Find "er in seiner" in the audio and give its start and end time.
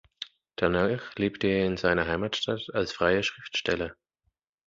1.45-2.07